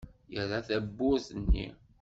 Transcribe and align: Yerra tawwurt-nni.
Yerra 0.33 0.59
tawwurt-nni. 0.67 1.67